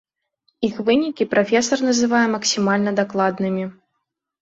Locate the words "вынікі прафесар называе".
0.87-2.25